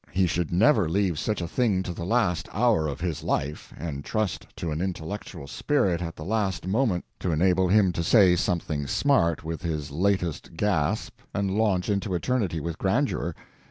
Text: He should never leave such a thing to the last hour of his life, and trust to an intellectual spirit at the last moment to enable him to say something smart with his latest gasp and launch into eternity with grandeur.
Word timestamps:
He 0.09 0.25
should 0.25 0.51
never 0.51 0.89
leave 0.89 1.19
such 1.19 1.43
a 1.43 1.47
thing 1.47 1.83
to 1.83 1.93
the 1.93 2.07
last 2.07 2.49
hour 2.51 2.87
of 2.87 3.01
his 3.01 3.21
life, 3.23 3.71
and 3.77 4.03
trust 4.03 4.47
to 4.55 4.71
an 4.71 4.81
intellectual 4.81 5.45
spirit 5.45 6.01
at 6.01 6.15
the 6.15 6.25
last 6.25 6.65
moment 6.65 7.05
to 7.19 7.31
enable 7.31 7.67
him 7.67 7.91
to 7.91 8.01
say 8.03 8.35
something 8.35 8.87
smart 8.87 9.43
with 9.43 9.61
his 9.61 9.91
latest 9.91 10.57
gasp 10.57 11.19
and 11.35 11.51
launch 11.51 11.87
into 11.87 12.15
eternity 12.15 12.59
with 12.59 12.79
grandeur. 12.79 13.35